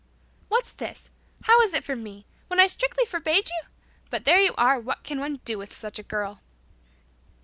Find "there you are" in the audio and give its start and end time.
4.25-4.79